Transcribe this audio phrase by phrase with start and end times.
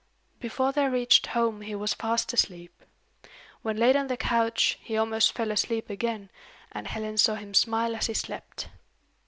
[0.39, 2.71] Before they reached home he was fast asleep.
[3.61, 6.31] When laid on his couch, he almost fell asleep again,
[6.71, 8.69] and Helen saw him smile as he slept.